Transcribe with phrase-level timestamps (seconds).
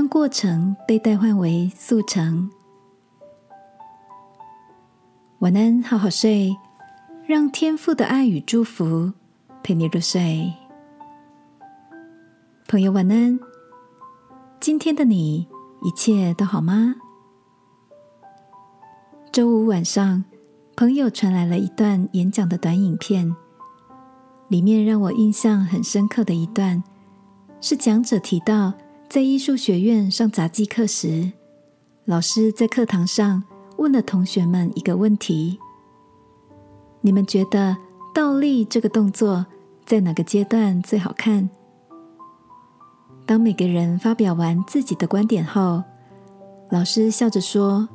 [0.00, 2.50] 当过程被代换为速成。
[5.40, 6.56] 晚安，好好睡，
[7.26, 9.12] 让天父的爱与祝福
[9.62, 10.50] 陪你入睡。
[12.66, 13.38] 朋友，晚安。
[14.58, 15.46] 今天的你
[15.82, 16.94] 一切都好吗？
[19.30, 20.24] 周五晚上，
[20.76, 23.36] 朋友传来了一段演讲的短影片，
[24.48, 26.82] 里面让我印象很深刻的一段，
[27.60, 28.72] 是讲者提到。
[29.10, 31.32] 在艺术学院上杂技课时，
[32.04, 33.42] 老师在课堂上
[33.76, 35.58] 问了同学们一个问题
[37.02, 37.76] ：“你们觉得
[38.14, 39.44] 倒立这个动作
[39.84, 41.50] 在哪个阶段最好看？”
[43.26, 45.82] 当每个人发表完自己的观点后，
[46.70, 47.88] 老师笑着说：“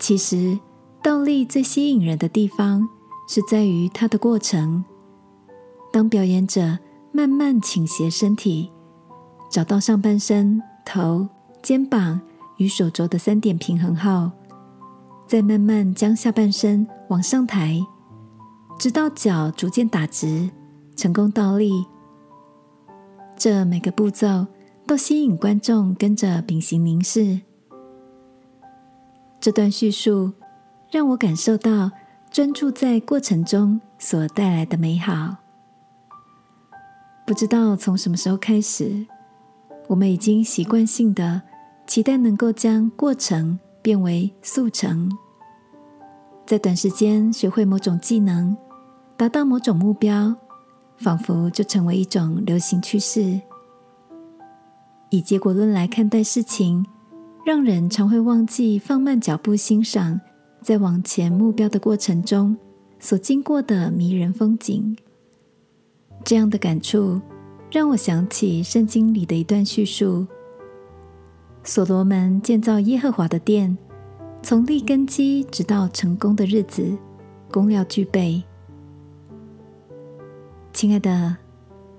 [0.00, 0.58] 其实
[1.04, 2.88] 倒立最吸引人的地方
[3.28, 4.84] 是在于它的过程。
[5.92, 6.80] 当表演者
[7.12, 8.72] 慢慢倾斜身体。”
[9.50, 11.28] 找到上半身、头、
[11.60, 12.20] 肩膀
[12.58, 14.30] 与手肘的三点平衡后，
[15.26, 17.80] 再慢慢将下半身往上抬，
[18.78, 20.48] 直到脚逐渐打直，
[20.94, 21.84] 成功倒立。
[23.36, 24.46] 这每个步骤
[24.86, 27.40] 都吸引观众跟着屏形凝视。
[29.40, 30.32] 这段叙述
[30.92, 31.90] 让我感受到
[32.30, 35.38] 专注在过程中所带来的美好。
[37.26, 39.06] 不知道从什么时候开始。
[39.90, 41.42] 我们已经习惯性的
[41.84, 45.10] 期待能够将过程变为速成，
[46.46, 48.56] 在短时间学会某种技能，
[49.16, 50.32] 达到某种目标，
[50.98, 53.40] 仿佛就成为一种流行趋势。
[55.10, 56.86] 以结果论来看待事情，
[57.44, 60.20] 让人常会忘记放慢脚步欣赏
[60.62, 62.56] 在往前目标的过程中
[63.00, 64.96] 所经过的迷人风景。
[66.24, 67.20] 这样的感触。
[67.70, 70.26] 让我想起圣经里的一段叙述：
[71.62, 73.78] 所罗门建造耶和华的殿，
[74.42, 76.98] 从立根基直到成功的日子，
[77.48, 78.42] 工料俱备。
[80.72, 81.36] 亲爱的，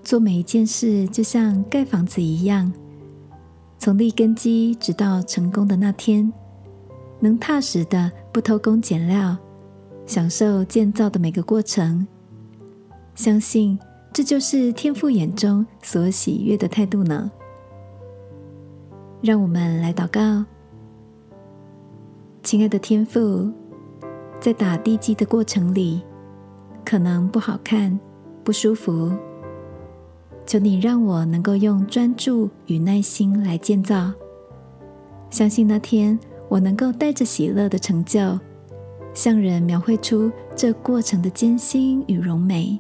[0.03, 2.69] 做每一件事就像盖房子一样，
[3.79, 6.33] 从立根基直到成功的那天，
[7.21, 9.37] 能踏实的不偷工减料，
[10.05, 12.05] 享受建造的每个过程，
[13.15, 13.79] 相信。
[14.13, 17.31] 这就是天父眼中所喜悦的态度呢。
[19.21, 20.43] 让我们来祷告，
[22.43, 23.49] 亲爱的天父，
[24.39, 26.01] 在打地基的过程里，
[26.83, 27.97] 可能不好看、
[28.43, 29.13] 不舒服，
[30.45, 34.11] 求你让我能够用专注与耐心来建造。
[35.29, 38.37] 相信那天我能够带着喜乐的成就，
[39.13, 42.77] 向人描绘出这过程的艰辛与荣美。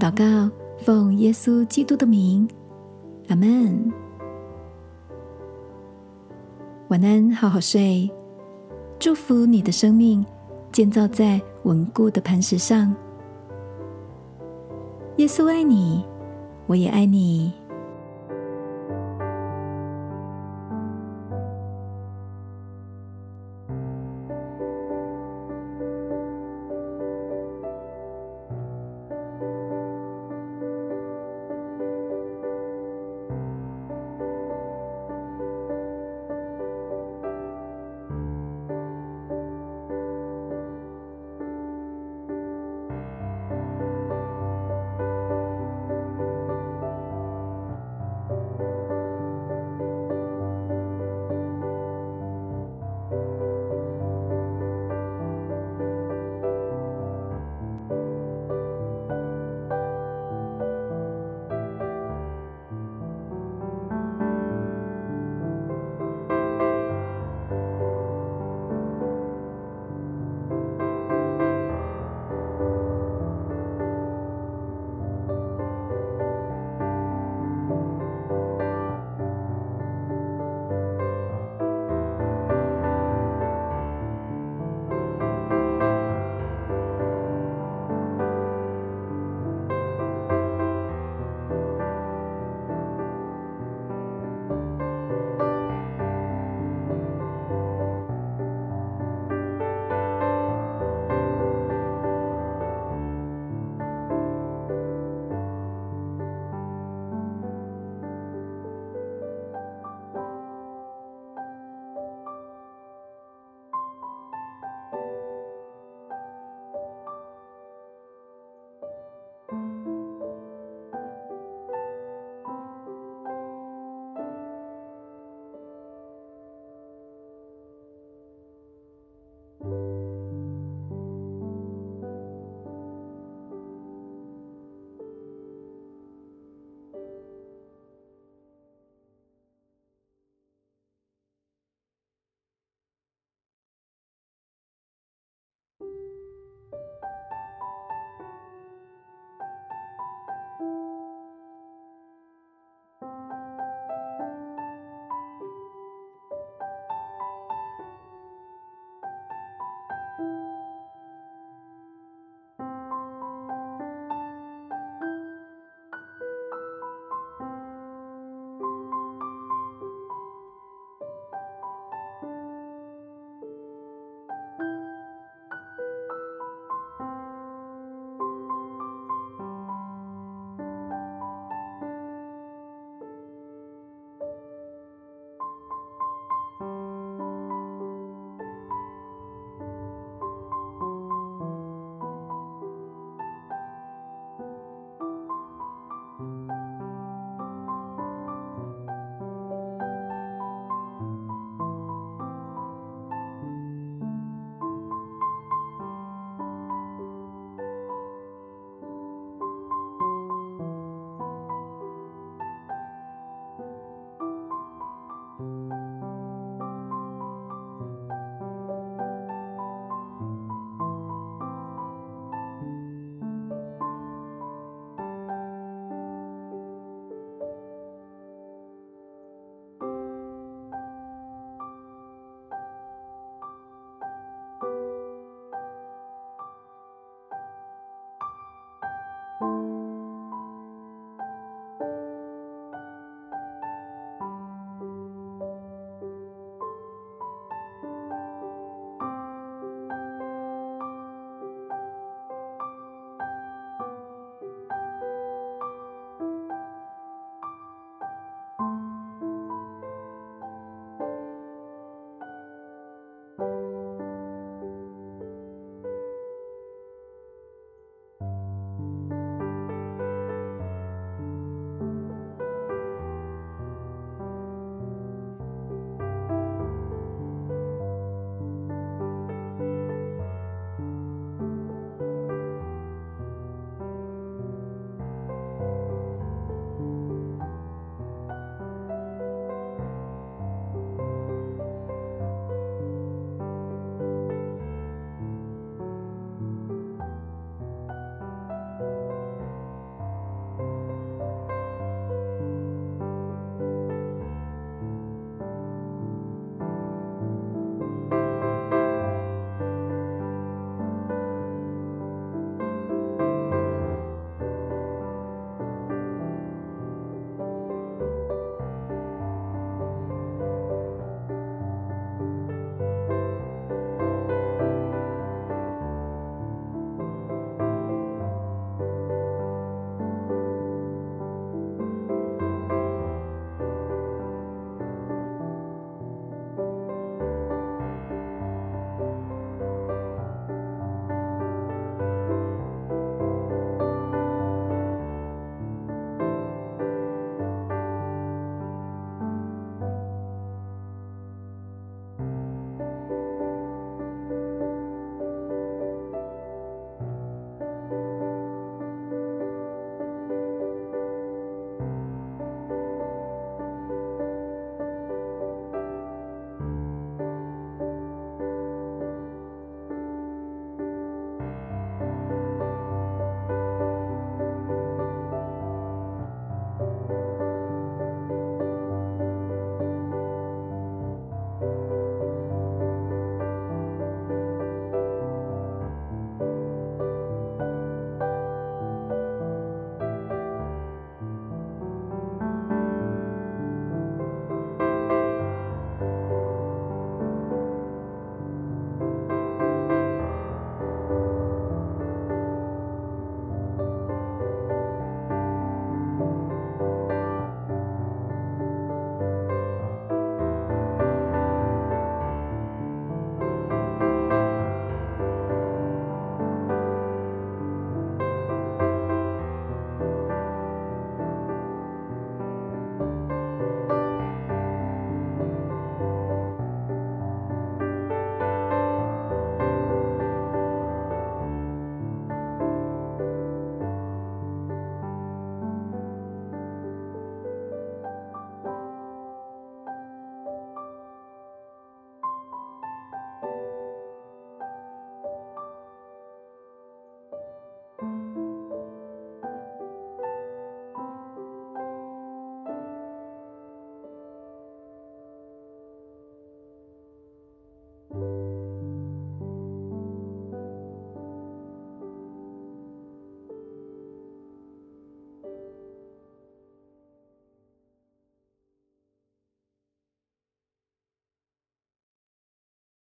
[0.00, 2.48] 祷告，奉耶稣基督的名，
[3.28, 3.92] 阿门。
[6.88, 8.10] 晚安，好好睡。
[8.98, 10.24] 祝福你的生命
[10.72, 12.96] 建造在稳固的磐石上。
[15.18, 16.02] 耶稣爱你，
[16.66, 17.52] 我也爱你。